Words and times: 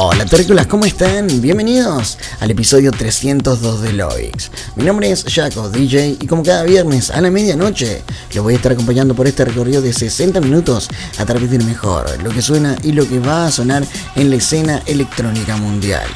Hola 0.00 0.24
terrícolas, 0.26 0.68
¿cómo 0.68 0.84
están? 0.84 1.26
Bienvenidos 1.40 2.18
al 2.38 2.52
episodio 2.52 2.92
302 2.92 3.82
de 3.82 3.92
Loix. 3.94 4.48
Mi 4.76 4.84
nombre 4.84 5.10
es 5.10 5.24
Jaco, 5.24 5.68
DJ, 5.70 6.18
y 6.20 6.26
como 6.28 6.44
cada 6.44 6.62
viernes 6.62 7.10
a 7.10 7.20
la 7.20 7.32
medianoche, 7.32 8.04
lo 8.32 8.44
voy 8.44 8.52
a 8.54 8.56
estar 8.58 8.70
acompañando 8.70 9.16
por 9.16 9.26
este 9.26 9.44
recorrido 9.44 9.82
de 9.82 9.92
60 9.92 10.40
minutos 10.40 10.88
a 11.18 11.26
través 11.26 11.50
del 11.50 11.64
mejor, 11.64 12.06
lo 12.22 12.30
que 12.30 12.42
suena 12.42 12.76
y 12.84 12.92
lo 12.92 13.08
que 13.08 13.18
va 13.18 13.46
a 13.46 13.50
sonar 13.50 13.84
en 14.14 14.30
la 14.30 14.36
escena 14.36 14.80
electrónica 14.86 15.56
mundial. 15.56 16.06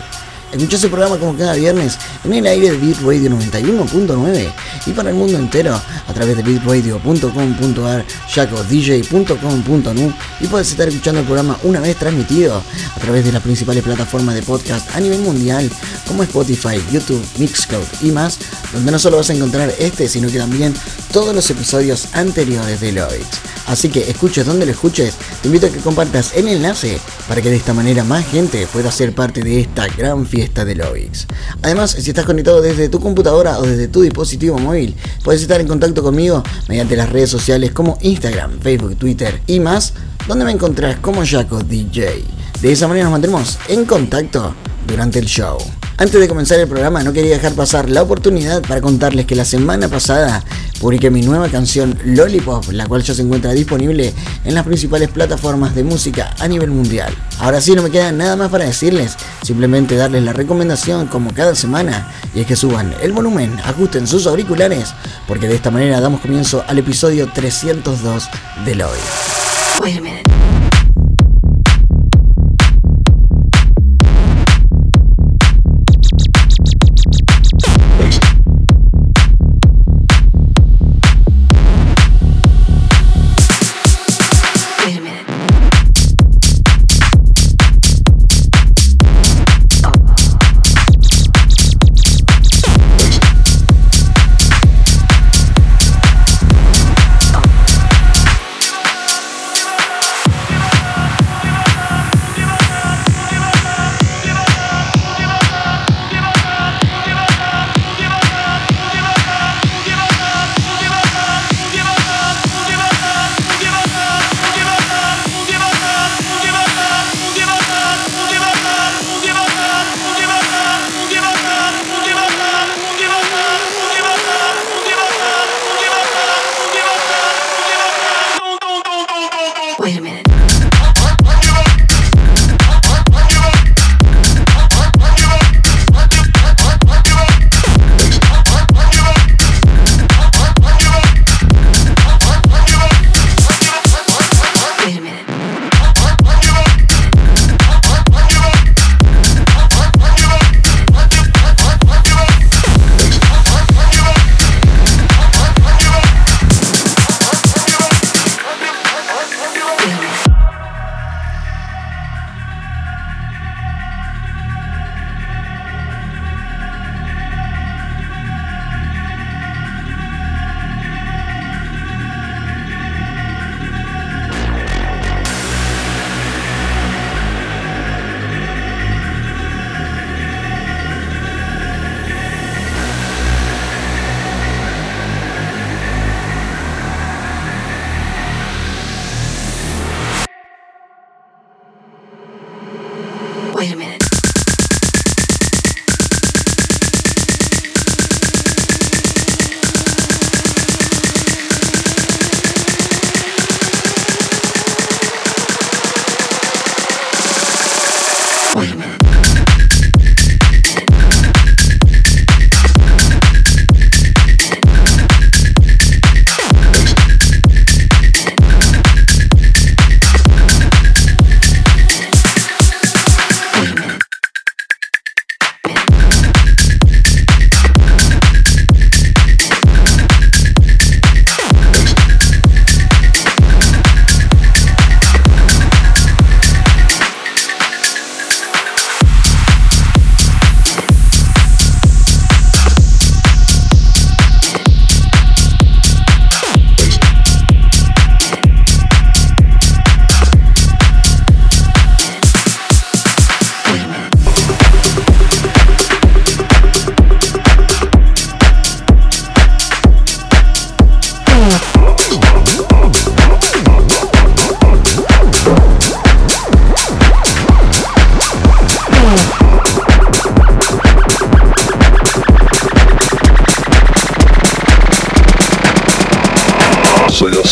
Escucha 0.53 0.77
ese 0.77 0.89
programa 0.89 1.17
como 1.17 1.34
cada 1.34 1.55
viernes 1.55 1.97
en 2.25 2.34
el 2.34 2.47
aire 2.47 2.72
de 2.72 2.77
Beat 2.77 3.00
Radio 3.00 3.31
91.9 3.31 4.53
y 4.84 4.91
para 4.91 5.09
el 5.09 5.14
mundo 5.14 5.39
entero 5.39 5.75
a 5.75 6.12
través 6.12 6.36
de 6.36 6.42
beatradio.com.ar, 6.42 8.05
jacodj.com.nu 8.28 10.12
y 10.41 10.47
puedes 10.48 10.70
estar 10.70 10.89
escuchando 10.89 11.20
el 11.20 11.27
programa 11.27 11.59
una 11.62 11.81
vez 11.81 11.97
transmitido 11.97 12.62
a 12.94 13.00
través 13.00 13.25
de 13.25 13.33
las 13.33 13.42
principales 13.42 13.83
plataformas 13.83 14.34
de 14.34 14.42
podcast 14.42 14.94
a 14.94 15.00
nivel 15.00 15.20
mundial 15.20 15.70
como 16.06 16.22
Spotify, 16.22 16.78
YouTube, 16.92 17.25
Mixcloud 17.39 17.87
y 18.03 18.11
más, 18.11 18.39
donde 18.75 18.92
no 18.92 18.98
solo 18.98 19.16
vas 19.16 19.31
a 19.31 19.33
encontrar 19.33 19.72
este, 19.78 20.06
sino 20.06 20.31
que 20.31 20.37
también 20.37 20.75
todos 21.12 21.34
los 21.34 21.48
episodios 21.48 22.09
anteriores 22.12 22.78
de 22.78 22.92
Loix. 22.92 23.27
Así 23.69 23.89
que 23.89 24.11
escuches 24.11 24.44
donde 24.44 24.66
lo 24.66 24.72
escuches, 24.72 25.14
te 25.41 25.48
invito 25.48 25.66
a 25.66 25.70
que 25.70 25.78
compartas 25.78 26.33
el 26.34 26.48
enlace 26.48 26.98
para 27.28 27.41
que 27.41 27.48
de 27.48 27.56
esta 27.56 27.72
manera 27.72 28.05
más 28.05 28.27
gente 28.27 28.66
pueda 28.66 28.91
ser 28.91 29.14
parte 29.14 29.41
de 29.41 29.61
esta 29.61 29.87
gran 29.87 30.27
fiesta 30.27 30.42
de 30.43 30.75
Lovix. 30.75 31.27
Además, 31.62 31.93
si 31.93 32.11
estás 32.11 32.27
conectado 32.27 32.61
desde 32.61 32.89
tu 32.89 33.01
computadora 33.01 33.59
o 33.59 33.62
desde 33.62 33.89
tu 33.89 34.03
dispositivo 34.03 34.59
móvil, 34.59 34.94
puedes 35.25 35.43
estar 35.43 35.61
en 35.61 35.69
contacto 35.69 36.03
conmigo 36.03 36.43
mediante 36.69 36.97
las 36.97 37.11
redes 37.11 37.31
sociales 37.31 37.72
como 37.72 37.99
Instagram, 38.03 38.61
Facebook, 38.61 38.97
Twitter 38.97 39.41
y 39.47 39.61
más, 39.61 39.94
donde 40.27 40.44
me 40.44 40.50
encontrás 40.50 40.97
como 40.97 41.25
Jaco 41.25 41.62
DJ. 41.62 42.25
De 42.61 42.72
esa 42.72 42.89
manera 42.89 43.05
nos 43.05 43.12
mantendremos 43.12 43.59
en 43.69 43.84
contacto 43.84 44.55
durante 44.87 45.19
el 45.19 45.27
show. 45.27 45.59
Antes 45.98 46.20
de 46.20 46.28
comenzar 46.28 46.58
el 46.58 46.66
programa 46.66 47.03
no 47.03 47.12
quería 47.12 47.34
dejar 47.34 47.53
pasar 47.53 47.88
la 47.88 48.03
oportunidad 48.03 48.62
para 48.62 48.80
contarles 48.80 49.26
que 49.26 49.34
la 49.34 49.44
semana 49.44 49.88
pasada 49.88 50.42
publiqué 50.80 51.10
mi 51.10 51.22
nueva 51.22 51.48
canción 51.48 51.97
Lollipop, 52.04 52.72
la 52.72 52.86
cual 52.86 53.03
ya 53.03 53.14
se 53.14 53.22
encuentra 53.22 53.53
disponible 53.53 54.12
en 54.44 54.54
las 54.54 54.64
principales 54.64 55.10
plataformas 55.10 55.75
de 55.75 55.84
música 55.84 56.34
a 56.41 56.48
nivel 56.48 56.70
mundial. 56.70 57.14
Ahora 57.38 57.60
sí 57.60 57.75
no 57.75 57.82
me 57.82 57.91
queda 57.91 58.10
nada 58.10 58.36
más 58.36 58.50
para 58.50 58.64
decirles, 58.64 59.16
simplemente 59.42 59.94
darles 59.94 60.25
la 60.25 60.32
recomendación 60.32 61.06
como 61.06 61.32
cada 61.32 61.54
semana 61.54 62.10
y 62.34 62.41
es 62.41 62.47
que 62.47 62.56
suban 62.56 62.94
el 63.00 63.12
volumen, 63.12 63.56
ajusten 63.64 64.06
sus 64.06 64.26
auriculares, 64.26 64.94
porque 65.28 65.47
de 65.47 65.54
esta 65.54 65.70
manera 65.70 66.00
damos 66.00 66.20
comienzo 66.20 66.64
al 66.66 66.78
episodio 66.78 67.30
302 67.32 68.28
de 68.64 68.74
Loy. 68.74 68.98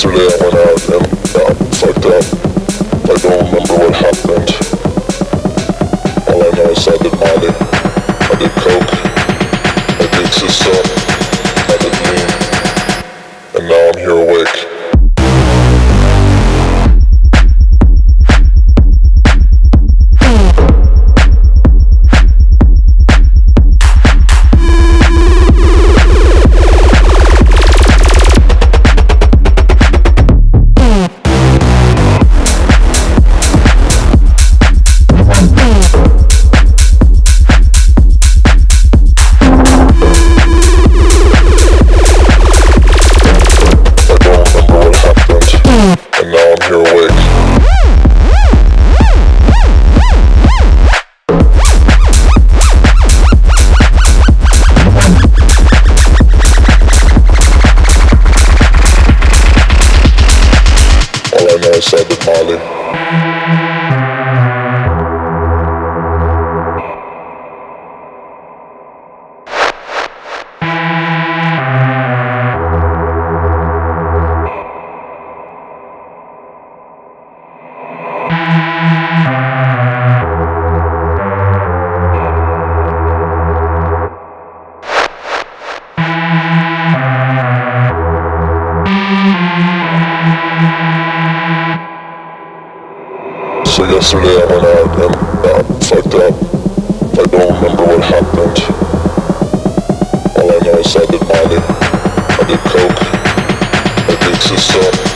Absolutely. 0.02 0.30
She's 104.50 104.64
so 104.64 105.09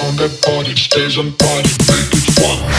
on 0.00 0.16
that 0.16 0.40
body, 0.40 0.74
stays 0.76 1.18
on 1.18 1.30
party, 1.32 1.68
make 1.84 2.08
it 2.12 2.24
fun. 2.40 2.73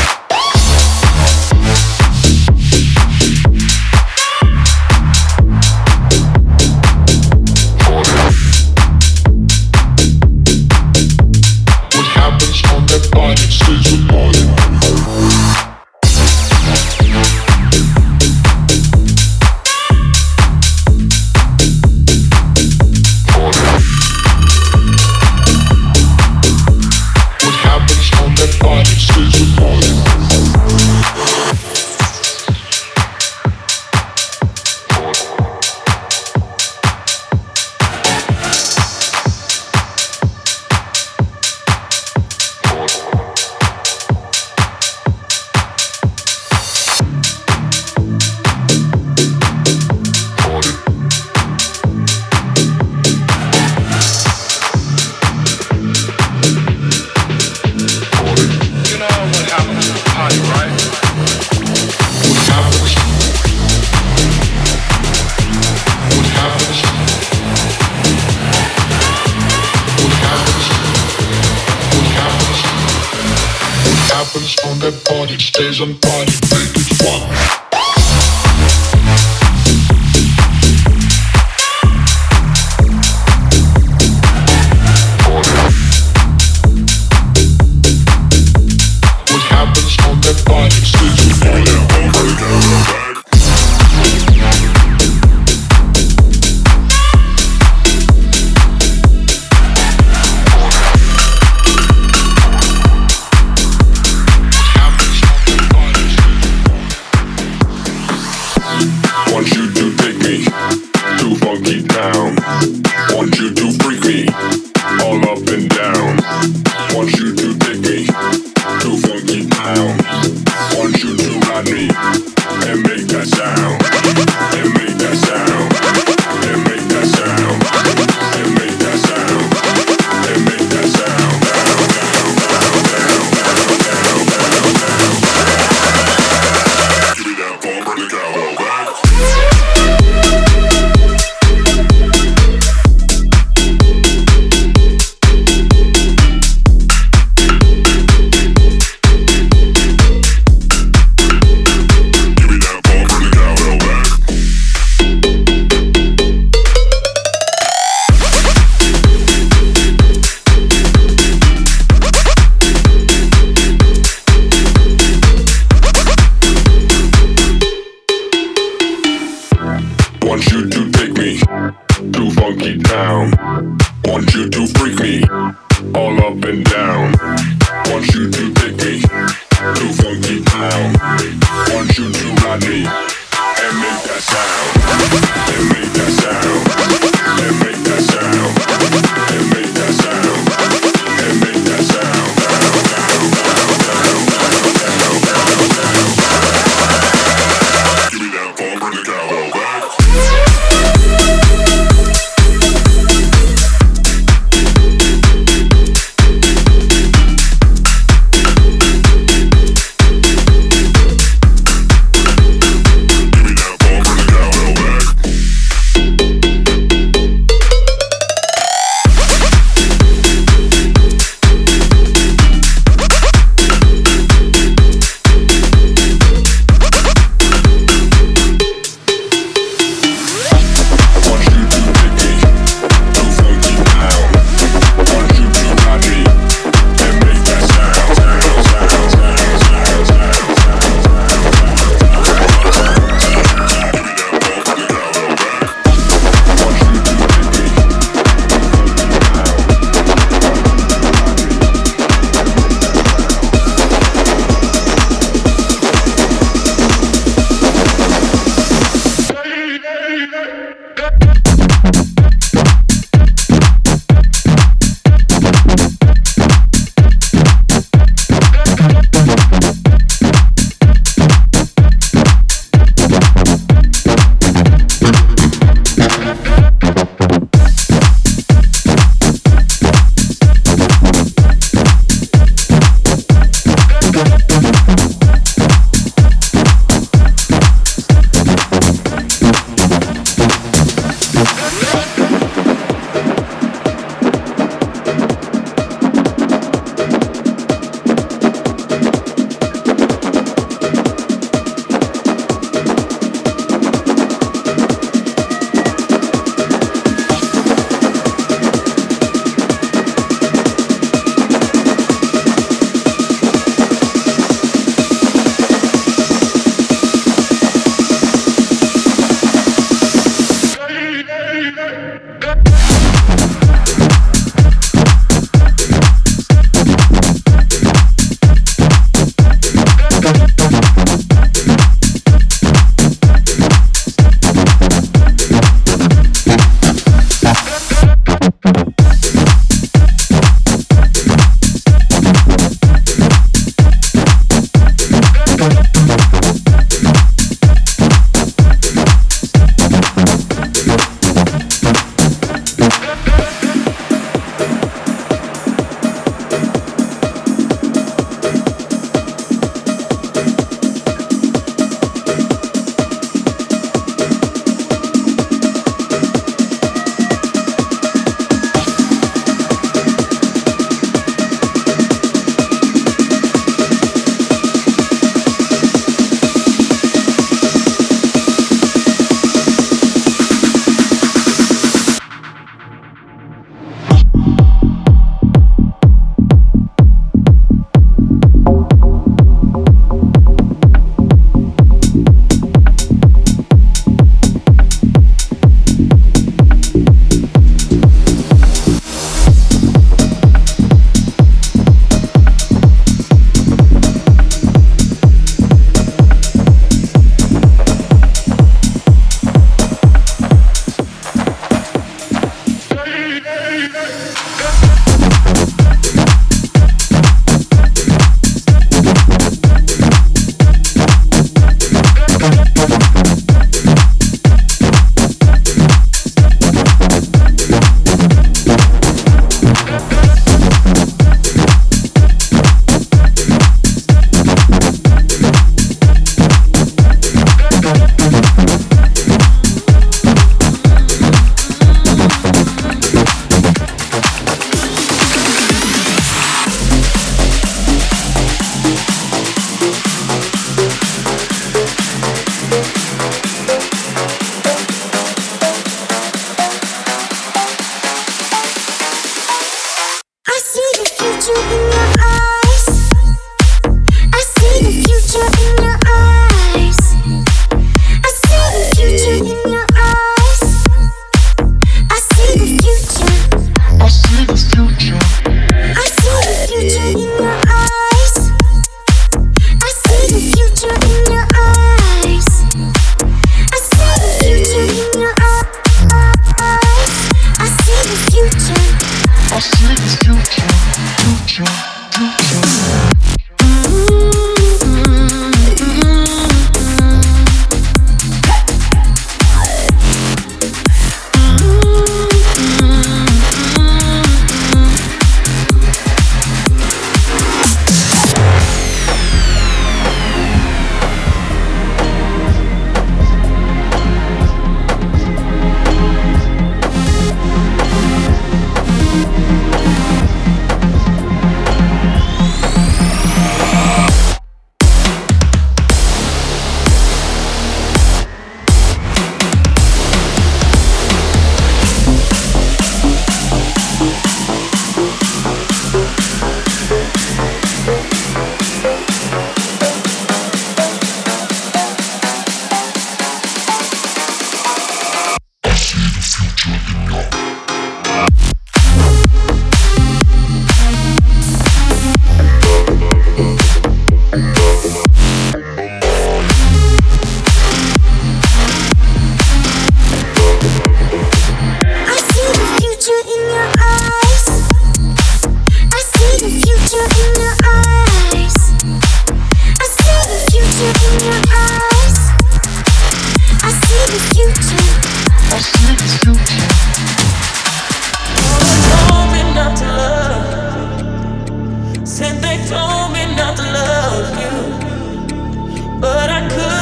they 582.41 582.57
told 582.67 583.11
me 583.13 583.23
not 583.35 583.55
to 583.57 583.63
love 583.63 584.29
you, 584.41 585.99
but 585.99 586.29
I 586.29 586.47
could. 586.49 586.74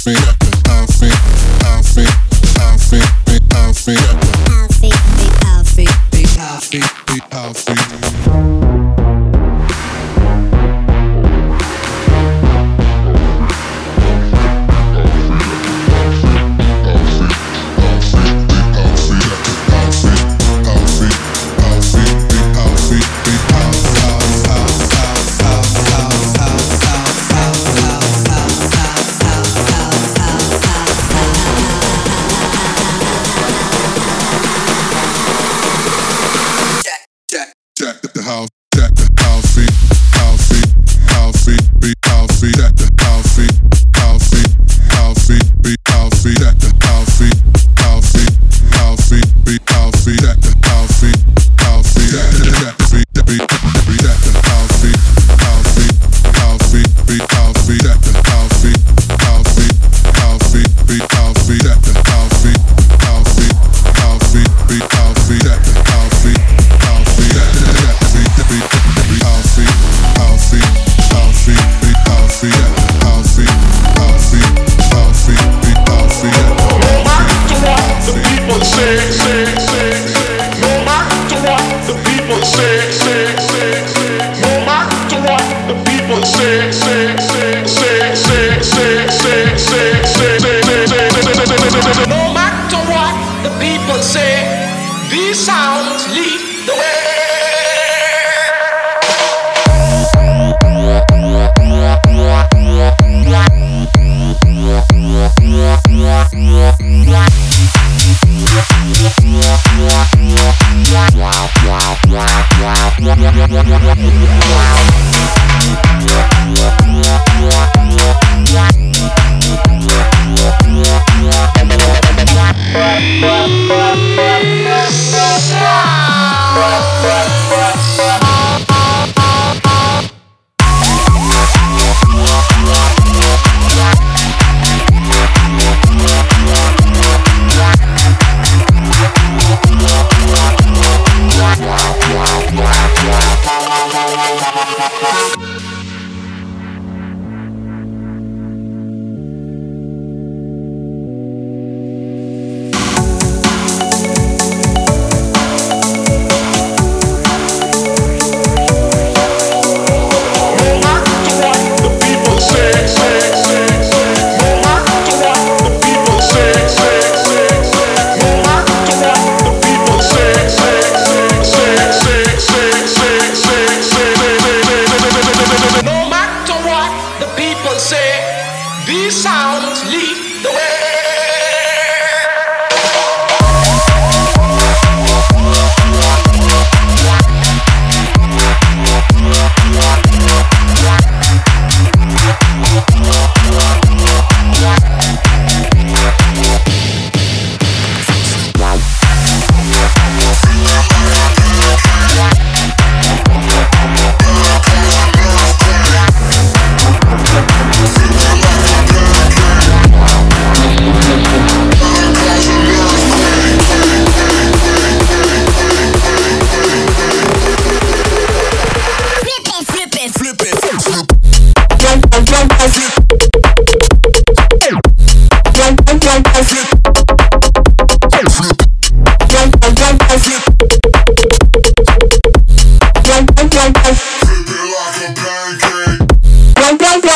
fear. 0.00 0.49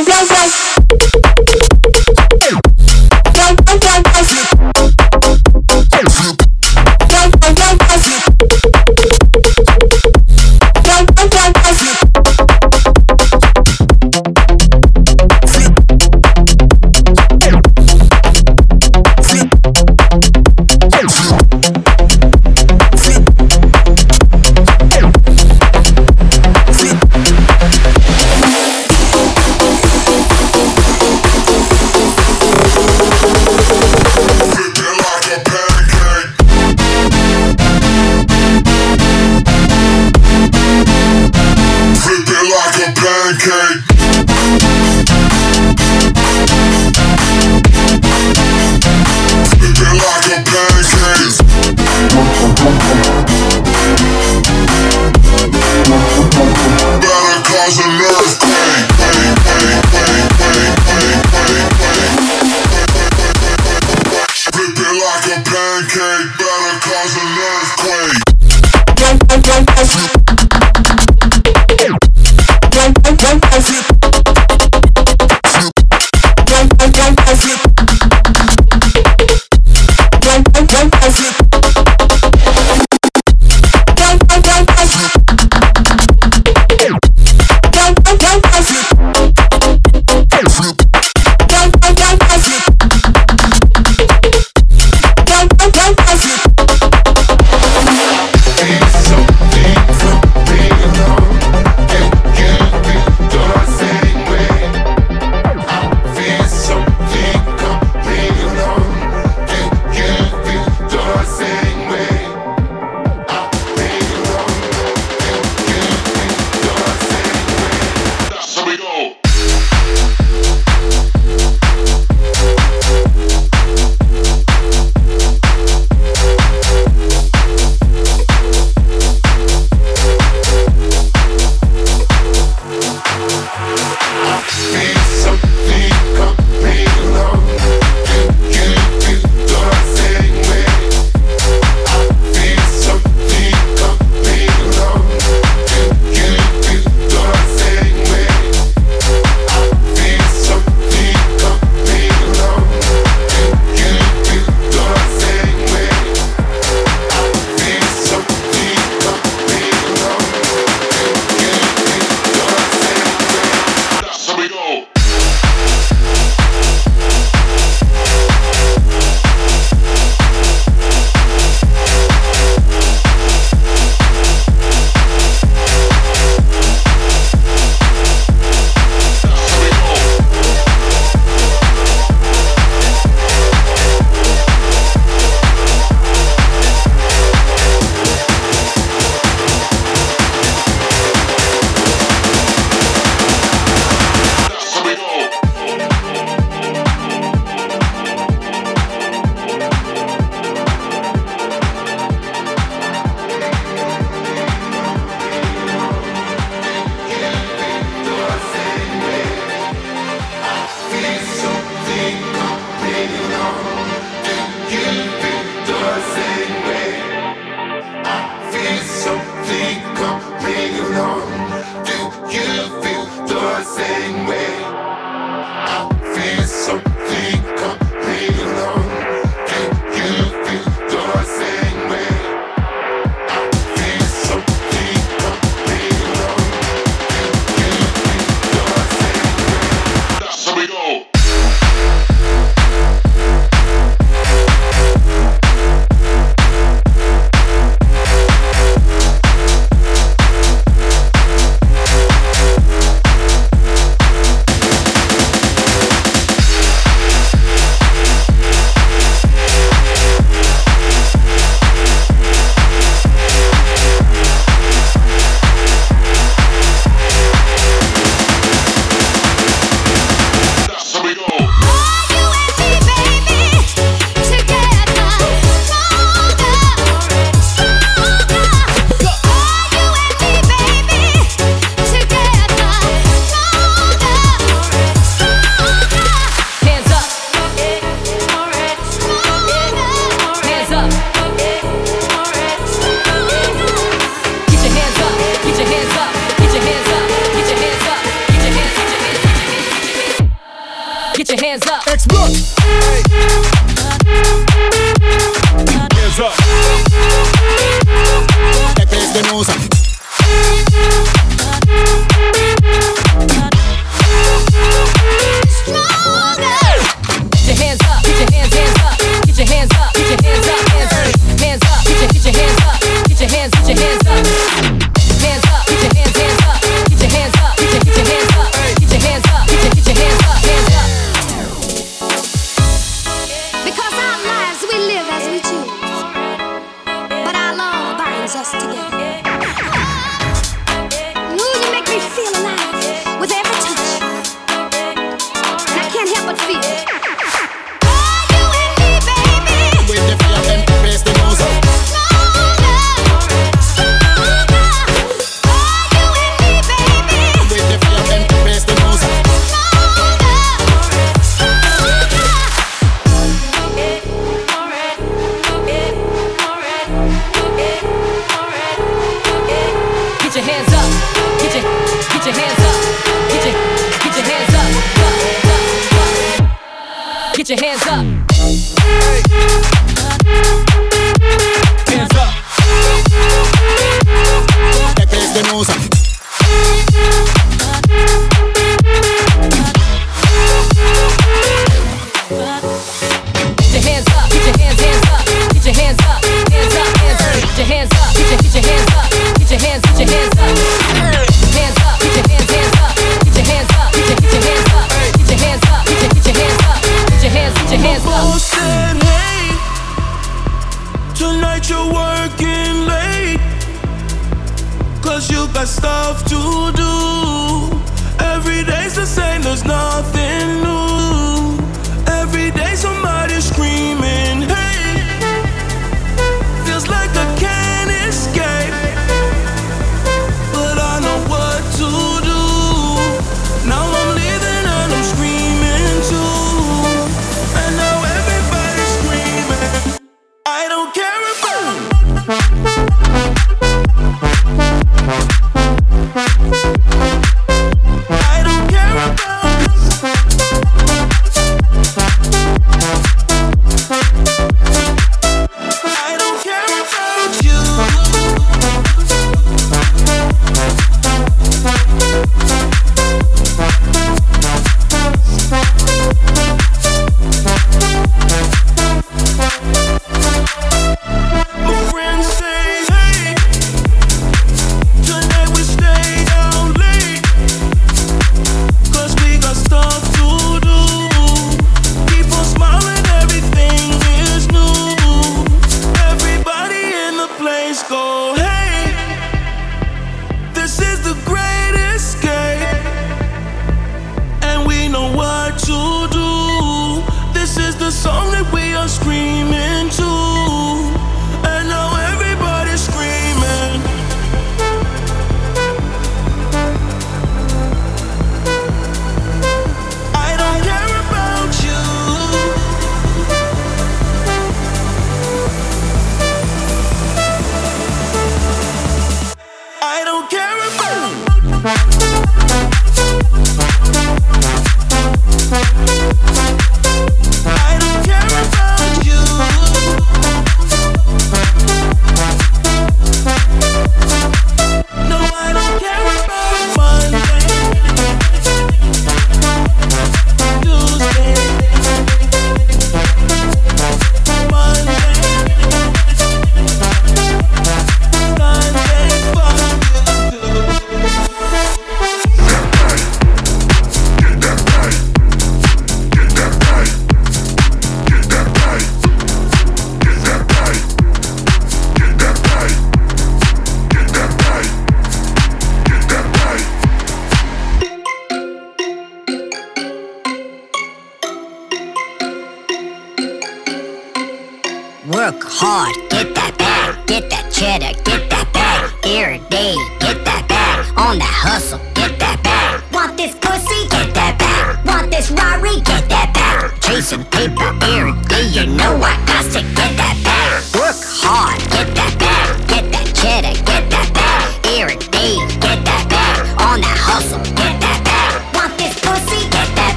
Bye, 0.00 0.24
bye, 3.66 3.78
bye. 3.78 4.09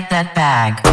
Get 0.00 0.08
that 0.08 0.34
bag. 0.34 0.89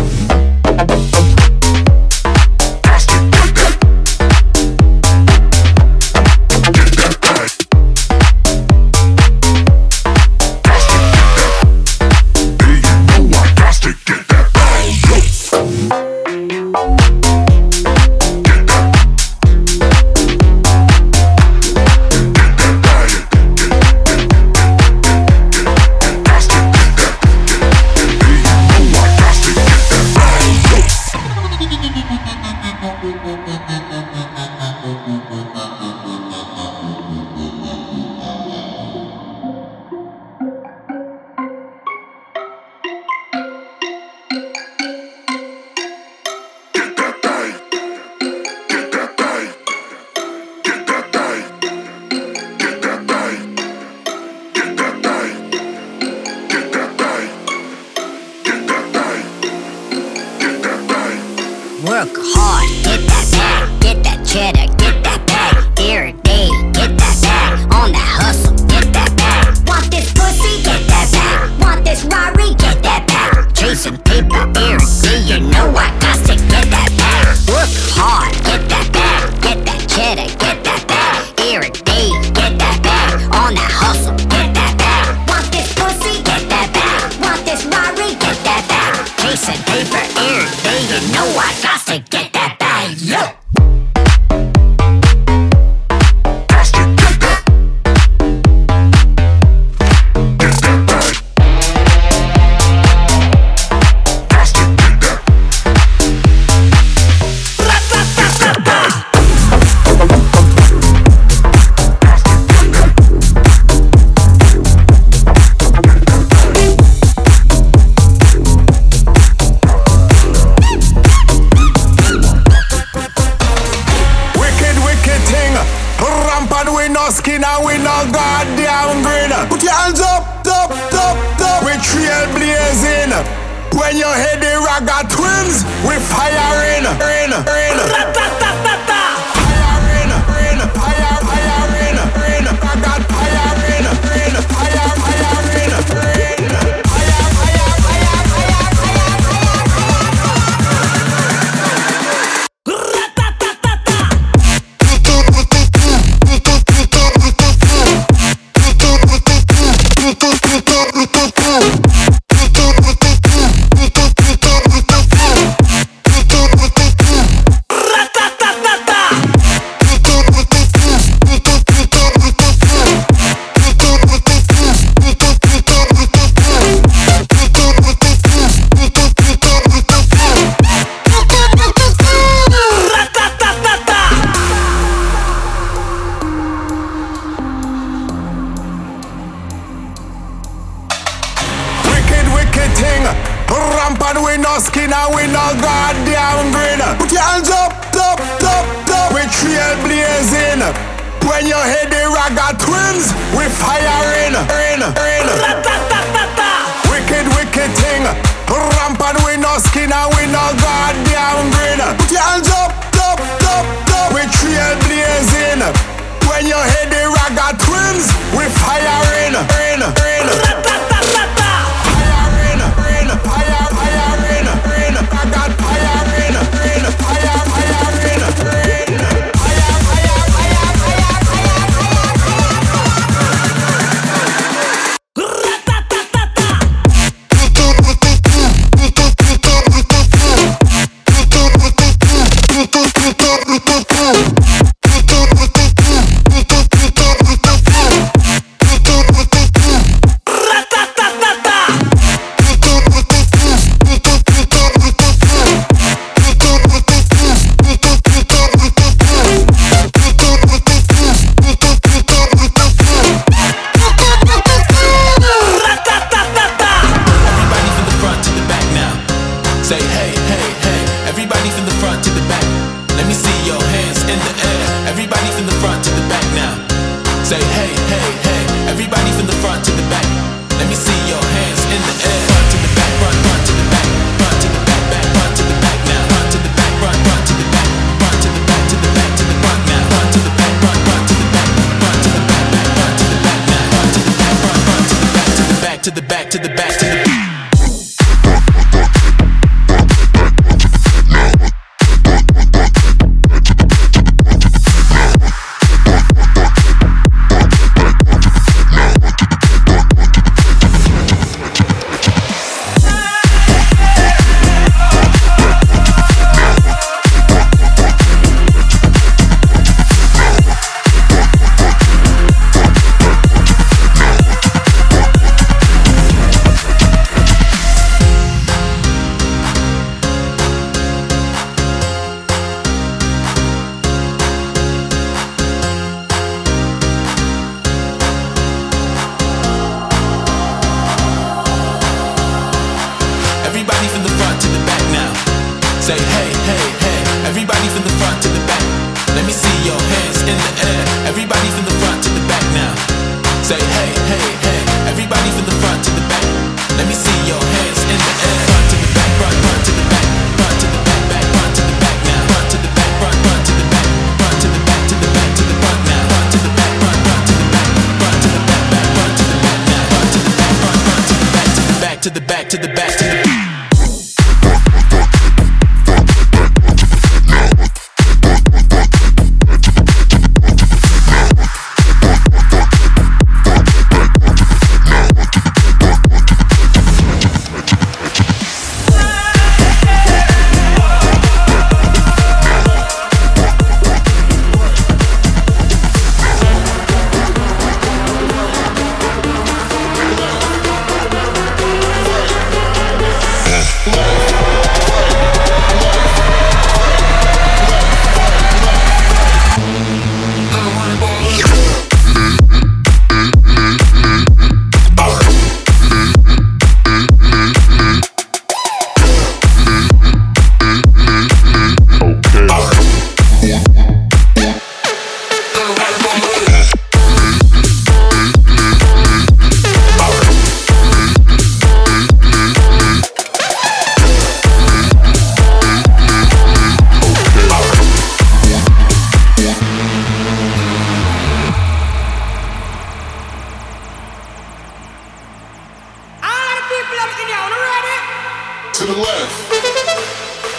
To 448.73 448.85
the 448.85 448.93
left, 448.93 449.35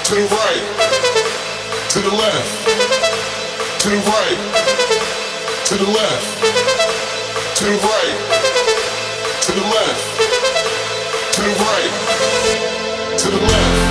to 0.04 0.14
the 0.14 0.26
right, 0.26 0.64
to 1.90 2.00
the 2.00 2.10
left, 2.10 2.68
to 3.80 3.88
the 3.88 3.96
right, 3.96 4.38
to 5.64 5.74
the 5.76 5.86
left, 5.86 6.26
to 7.56 7.64
the 7.64 7.76
right, 7.78 8.18
to 9.40 9.52
the 9.52 9.62
left, 9.62 10.04
to 11.32 11.40
the 11.42 11.54
right, 11.64 13.18
to 13.18 13.30
the 13.30 13.40
left. 13.40 13.87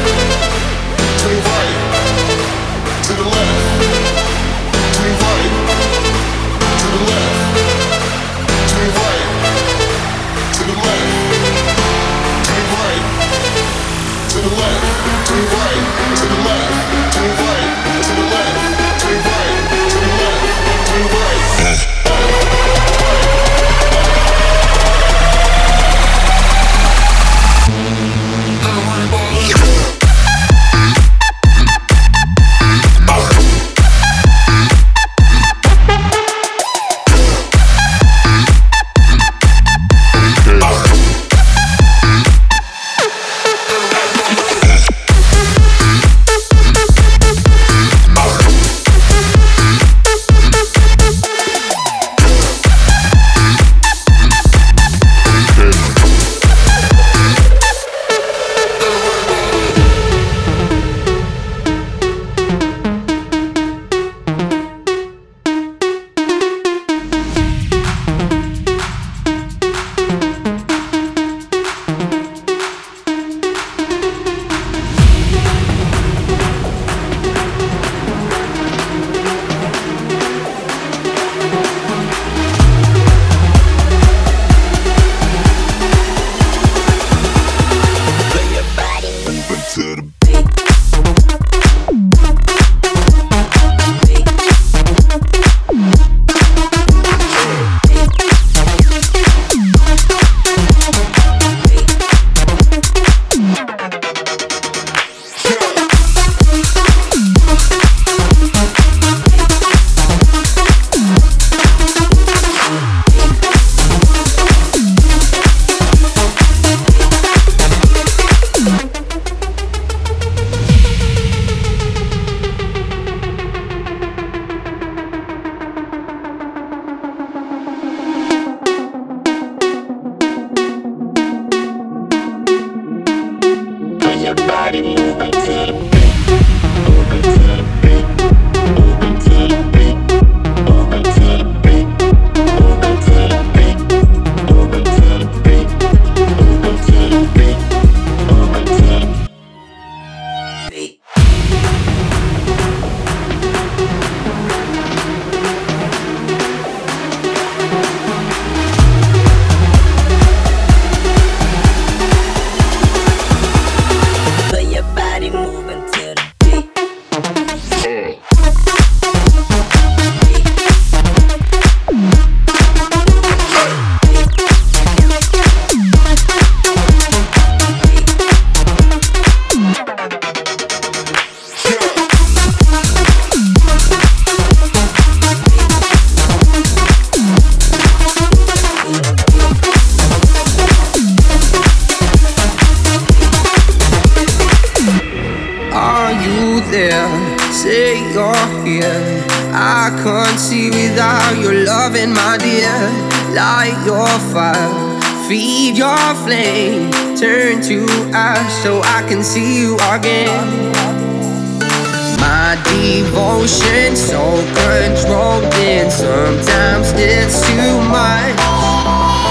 Sometimes 216.84 217.00
it's 217.00 217.42
too 217.48 217.80
much. 217.90 218.38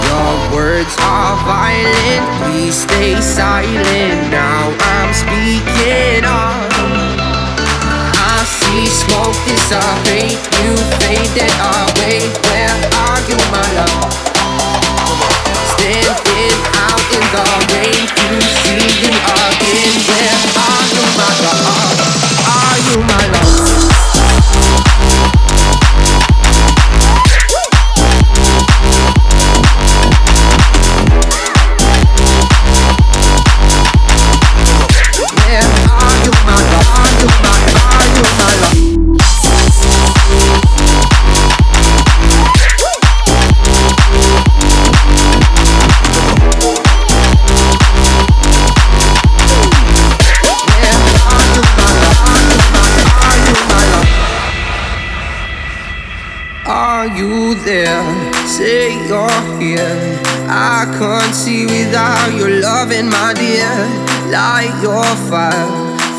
Your 0.06 0.56
words 0.56 0.94
are 1.00 1.36
violent, 1.44 2.26
please 2.42 2.74
stay 2.74 3.20
silent. 3.20 4.30
Now 4.30 4.74
I'm 4.80 5.12
speaking 5.14 6.24
up. 6.24 6.70
I 8.18 8.42
see 8.44 8.86
smoke 8.86 9.36
dissipate, 9.46 10.38
you 10.62 10.74
faded 10.98 11.54
away. 11.62 12.26
Where 12.50 12.74
are 13.06 13.20
you, 13.28 13.38
my 13.54 13.66
love? 13.78 14.14
Standing 15.76 16.58
out 16.74 17.06
in 17.14 17.24
the 17.34 17.46
rain, 17.72 18.06
you 18.30 18.40
see 18.62 18.86
you 19.02 19.12
again. 19.46 19.94
Where 20.08 20.38
are 20.66 20.84
you, 20.94 21.04
my 21.14 21.32
love? 21.44 21.94
Are 22.46 22.78
you 22.90 23.02
my 23.02 23.26
love? 23.32 23.55
my 63.26 63.34
dear. 63.34 63.74
Light 64.30 64.70
your 64.82 65.10
fire, 65.28 65.66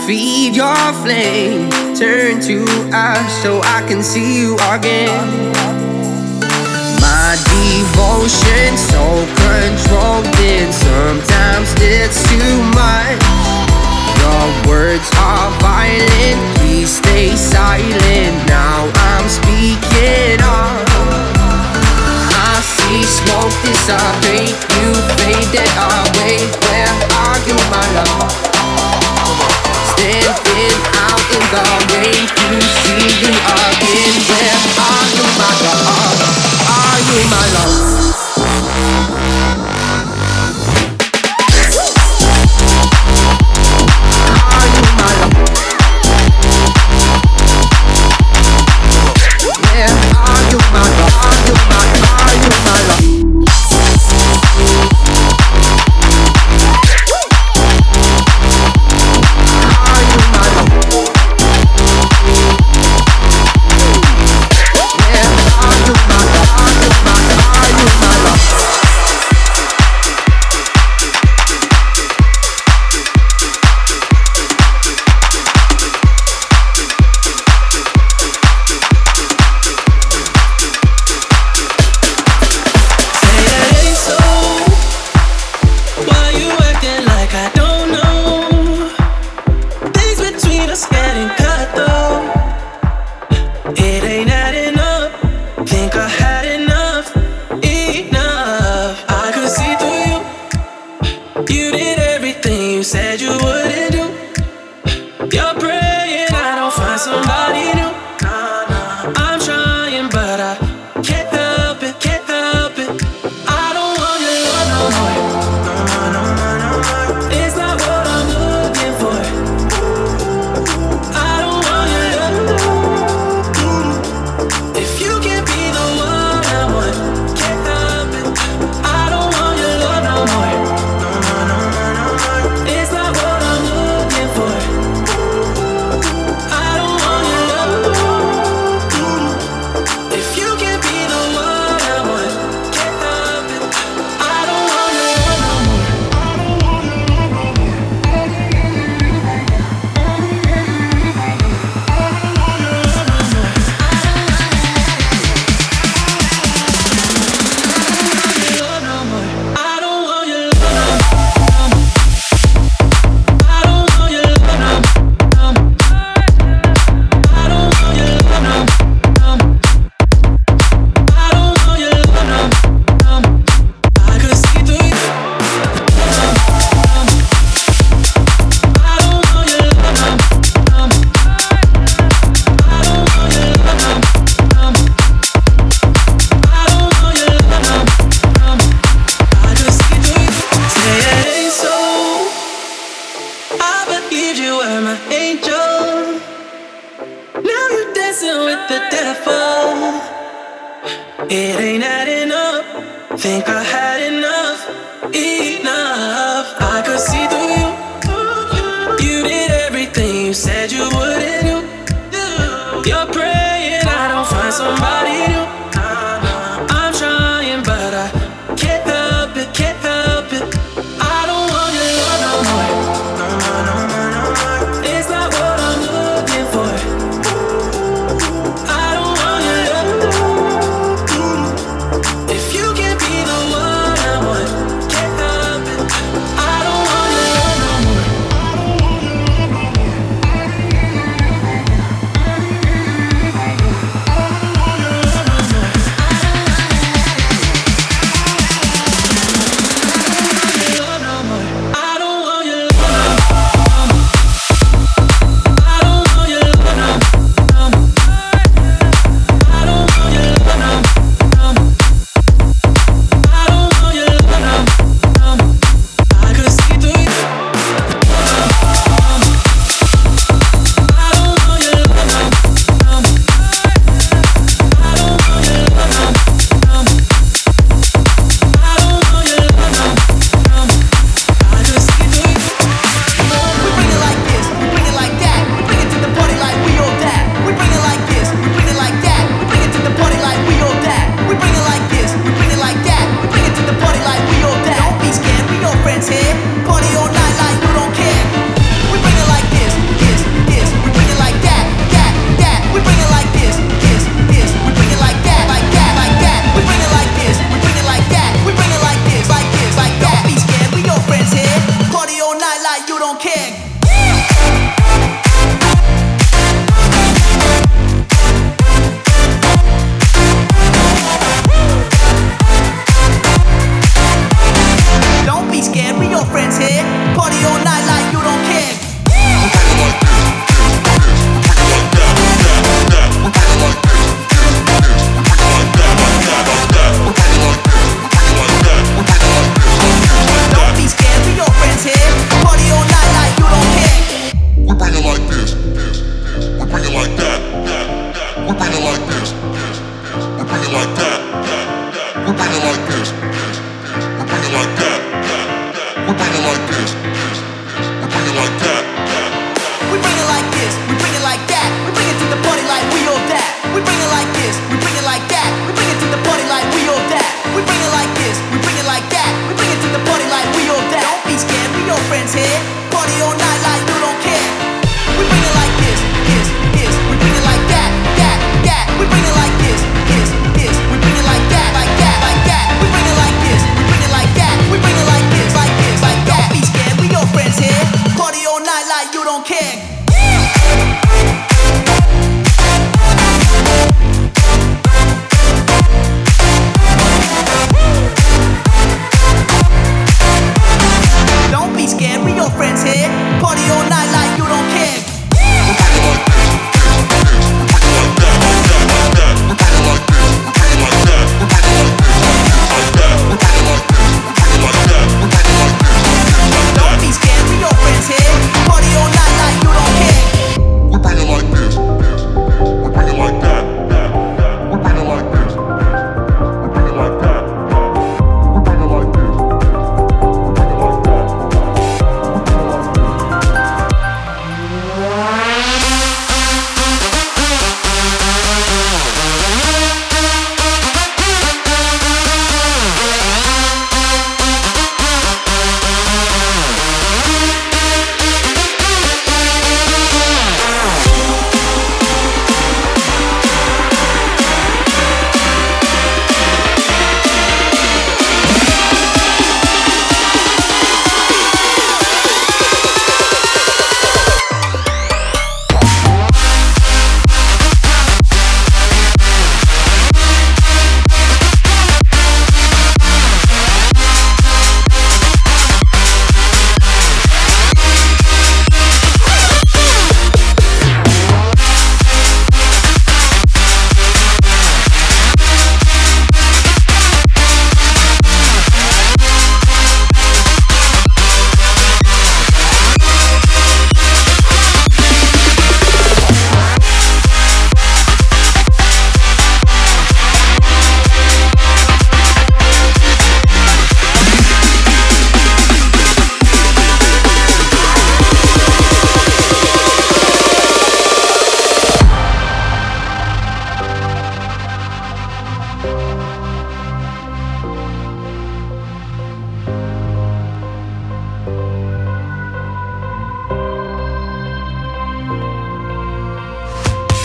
feed 0.05 0.57
your 0.57 0.91
flame, 1.03 1.69
turn 1.95 2.41
to 2.41 2.65
ash 2.91 3.31
so 3.43 3.61
I 3.63 3.79
can 3.87 4.03
see 4.03 4.41
you 4.41 4.55
again. 4.75 5.27
My 6.99 7.31
devotion 7.55 8.75
so 8.91 9.05
controlled, 9.39 10.27
and 10.51 10.73
sometimes 10.73 11.69
it's 11.79 12.19
too 12.27 12.55
much. 12.75 13.23
Your 14.19 14.45
words 14.67 15.09
are 15.15 15.49
violent, 15.61 16.57
please 16.57 16.91
stay 16.97 17.29
silent. 17.37 18.35
Now 18.49 18.91
I'm 19.07 19.27
speaking 19.29 20.41
up. 20.43 20.86
We 22.89 23.03
smoke 23.03 23.51
this 23.63 23.89
up, 23.89 23.99
fade 24.23 24.47
you 24.47 24.93
I 25.19 25.67
away. 25.75 26.39
Where 26.63 26.95
are 27.19 27.39
you, 27.43 27.57
my 27.67 27.83
love? 27.99 28.31
Standing 29.91 30.79
out 30.95 31.27
in 31.35 31.43
the 31.51 31.63
rain 31.91 32.23
to 32.31 32.47
see 32.63 33.11
you 33.19 33.33
again. 33.67 34.15
Where 34.31 34.59
are 34.87 35.07
you, 35.19 35.25
my 35.35 35.51
love? 35.67 36.15
Are 36.71 36.99
you 37.11 37.19
my 37.27 37.45
love? 37.55 39.16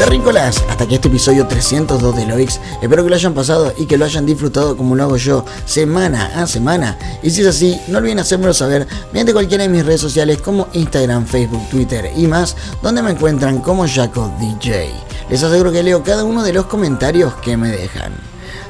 Terrícolas, 0.03 0.65
hasta 0.69 0.83
aquí 0.83 0.97
este 0.97 1.07
episodio 1.07 1.47
302 1.47 2.17
de 2.17 2.27
Loix. 2.27 2.59
Espero 2.83 3.05
que 3.05 3.11
lo 3.11 3.15
hayan 3.15 3.35
pasado 3.35 3.73
y 3.79 3.87
que 3.87 3.97
lo 3.97 4.05
hayan 4.05 4.27
disfrutado 4.27 4.77
como 4.77 4.97
lo 4.97 5.05
hago 5.05 5.17
yo, 5.17 5.45
semana 5.65 6.43
a 6.43 6.49
semana. 6.49 6.99
Y 7.23 7.31
si 7.31 7.43
es 7.43 7.47
así, 7.47 7.81
no 7.87 7.99
olviden 7.99 8.19
hacérmelo 8.19 8.53
saber 8.53 8.89
mediante 9.13 9.33
cualquiera 9.33 9.63
de 9.63 9.69
mis 9.69 9.87
redes 9.87 10.01
sociales 10.01 10.39
como 10.39 10.67
Instagram, 10.73 11.25
Facebook, 11.25 11.69
Twitter 11.71 12.11
y 12.17 12.27
más, 12.27 12.57
donde 12.83 13.01
me 13.01 13.13
encuentran 13.13 13.61
como 13.61 13.87
Jaco 13.87 14.29
DJ. 14.41 14.91
Les 15.31 15.41
aseguro 15.41 15.71
que 15.71 15.85
leo 15.85 16.03
cada 16.03 16.25
uno 16.25 16.43
de 16.43 16.53
los 16.53 16.67
comentarios 16.67 17.35
que 17.35 17.57
me 17.57 17.71
dejan. 17.71 18.13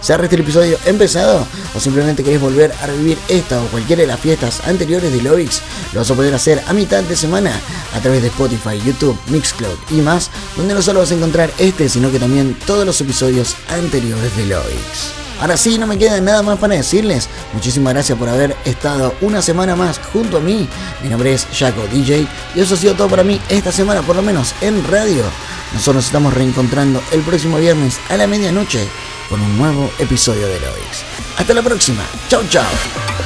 ¿Se 0.03 0.13
este 0.13 0.35
episodio 0.35 0.77
empezado? 0.85 1.47
¿O 1.77 1.81
simplemente 1.81 2.25
queréis 2.25 2.43
volver 2.43 2.73
a 2.83 2.87
revivir 2.87 3.17
esta 3.29 3.63
o 3.63 3.67
cualquiera 3.69 4.03
de 4.03 4.09
las 4.09 4.19
fiestas 4.19 4.61
anteriores 4.67 5.13
de 5.13 5.23
Loix? 5.23 5.63
Lo 5.93 6.01
vas 6.01 6.11
a 6.11 6.15
poder 6.15 6.35
hacer 6.35 6.63
a 6.67 6.73
mitad 6.73 7.03
de 7.03 7.17
semana 7.17 7.53
a 7.95 8.01
través 8.01 8.23
de 8.23 8.29
Spotify, 8.29 8.81
YouTube, 8.85 9.19
Mixcloud 9.29 9.77
y 9.91 10.01
más, 10.01 10.31
donde 10.57 10.75
no 10.75 10.83
solo 10.83 11.01
vas 11.01 11.11
a 11.11 11.15
encontrar 11.15 11.51
este, 11.59 11.89
sino 11.89 12.11
que 12.11 12.19
también 12.19 12.57
todos 12.67 12.87
los 12.87 13.01
episodios 13.01 13.57
anteriores 13.69 14.37
de 14.37 14.47
Loix. 14.47 15.23
Ahora 15.43 15.57
sí, 15.57 15.77
no 15.77 15.89
me 15.89 15.99
queda 15.99 16.21
nada 16.21 16.41
más 16.43 16.59
para 16.59 16.77
decirles. 16.77 17.29
Muchísimas 17.53 17.95
gracias 17.95 18.17
por 18.17 18.29
haber 18.29 18.57
estado 18.65 19.13
una 19.21 19.43
semana 19.43 19.75
más 19.75 19.99
junto 20.13 20.37
a 20.37 20.41
mí. 20.41 20.69
Mi 21.03 21.09
nombre 21.09 21.35
es 21.35 21.49
Jaco 21.53 21.85
DJ 21.89 22.29
y 22.55 22.61
eso 22.61 22.75
ha 22.75 22.77
sido 22.77 22.95
todo 22.95 23.09
para 23.09 23.25
mí 23.25 23.41
esta 23.49 23.73
semana, 23.73 24.03
por 24.03 24.15
lo 24.15 24.23
menos 24.23 24.55
en 24.61 24.85
radio. 24.85 25.25
Nosotros 25.73 25.97
nos 25.97 26.07
estamos 26.07 26.33
reencontrando 26.33 27.03
el 27.11 27.23
próximo 27.23 27.59
viernes 27.59 27.99
a 28.09 28.17
la 28.17 28.29
medianoche 28.29 28.87
con 29.29 29.41
un 29.41 29.59
nuevo 29.59 29.91
episodio 29.99 30.47
de 30.47 30.61
Loix. 30.61 31.05
Hasta 31.37 31.55
la 31.55 31.63
próxima. 31.63 32.05
Chau, 32.29 32.43
chau. 32.49 33.22